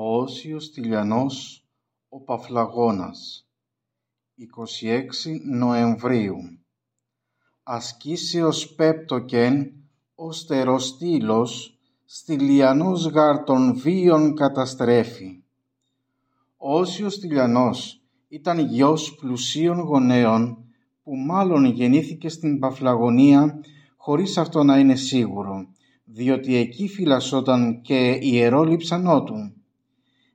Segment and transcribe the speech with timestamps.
[0.00, 1.64] Ο Όσιος Τηλιανός,
[2.08, 3.46] ο Παφλαγώνας
[4.36, 6.36] 26 Νοεμβρίου
[7.62, 9.72] Ασκήσεως πέπτοκεν,
[10.14, 15.42] ο στεροστήλος στυλιανός γάρ των βίων καταστρέφει.
[16.56, 20.64] Όσιος στυλιανός ήταν γιος πλουσίων γονέων
[21.02, 23.60] που μάλλον γεννήθηκε στην Παφλαγωνία
[23.96, 25.66] χωρίς αυτό να είναι σίγουρο,
[26.04, 29.52] διότι εκεί φυλασσόταν και ιερό λείψανό του.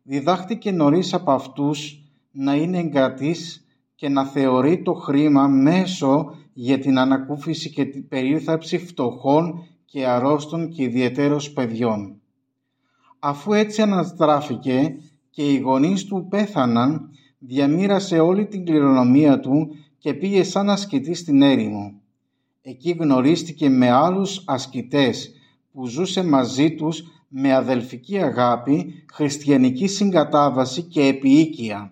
[0.04, 3.66] Διδάχτηκε νωρίς από αυτούς να είναι εγκατής
[3.96, 10.70] και να θεωρεί το χρήμα μέσο για την ανακούφιση και την περίθαψη φτωχών και αρρώστων
[10.70, 12.22] και ιδιαιτέρως παιδιών.
[13.20, 14.96] Αφού έτσι αναστράφηκε
[15.30, 17.10] και οι γονείς του πέθαναν,
[17.40, 21.94] διαμήρασε όλη την κληρονομία του και πήγε σαν ασκητή στην έρημο.
[22.62, 25.32] Εκεί γνωρίστηκε με άλλους ασκητές
[25.72, 27.04] που ζούσε μαζί τους
[27.36, 31.92] με αδελφική αγάπη, χριστιανική συγκατάβαση και επιοίκεια.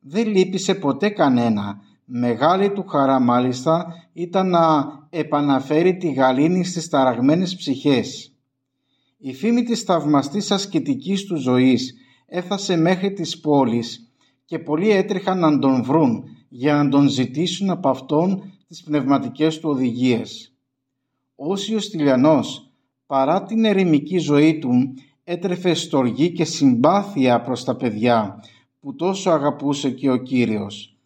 [0.00, 7.56] Δεν λείπησε ποτέ κανένα Μεγάλη του χαρά μάλιστα ήταν να επαναφέρει τη γαλήνη στις ταραγμένες
[7.56, 8.32] ψυχές.
[9.18, 11.94] Η φήμη της θαυμαστής ασκητικής του ζωής
[12.26, 14.12] έφτασε μέχρι τις πόλεις
[14.44, 19.70] και πολλοί έτρεχαν να τον βρουν για να τον ζητήσουν από αυτόν τις πνευματικές του
[19.70, 20.52] οδηγίες.
[21.34, 22.65] Όσιος Στυλιανός,
[23.06, 24.94] παρά την ερημική ζωή του,
[25.24, 28.42] έτρεφε στοργή και συμπάθεια προς τα παιδιά
[28.80, 30.96] που τόσο αγαπούσε και ο Κύριος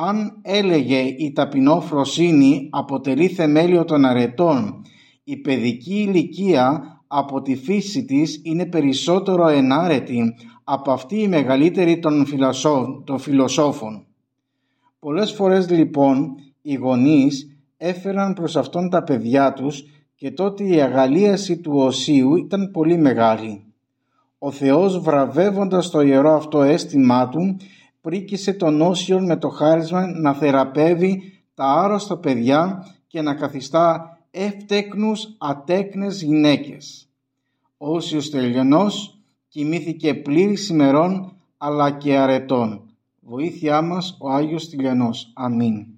[0.00, 4.82] αν έλεγε η ταπεινόφροσύνη αποτελεί θεμέλιο των αρετών,
[5.24, 12.26] η παιδική ηλικία από τη φύση της είναι περισσότερο ενάρετη από αυτή η μεγαλύτερη των,
[13.04, 14.06] των φιλοσόφων.
[14.98, 19.84] Πολλές φορές λοιπόν οι γονείς έφεραν προς αυτόν τα παιδιά τους
[20.18, 23.64] και τότε η αγαλίαση του οσίου ήταν πολύ μεγάλη.
[24.38, 27.56] Ο Θεός βραβεύοντας το ιερό αυτό αίσθημά του
[28.00, 31.22] πρίκησε τον Όσιον με το χάρισμα να θεραπεύει
[31.54, 37.08] τα άρρωστα παιδιά και να καθιστά ευτέκνους ατέκνες γυναίκες.
[37.76, 39.18] Όσιος τελειωνός
[39.48, 42.82] κοιμήθηκε πλήρης ημερών αλλά και αρετών.
[43.20, 45.32] Βοήθειά μας ο Άγιος Τηλιανός.
[45.34, 45.97] Αμήν.